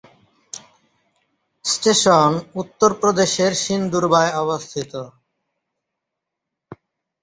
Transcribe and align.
Station 1.65 2.31
উত্তর 2.61 2.89
প্রদেশের 3.01 3.51
সিন্দুরবায় 3.63 4.31
অবস্থিত। 4.43 4.93